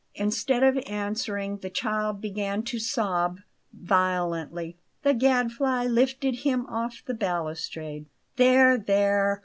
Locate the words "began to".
2.21-2.79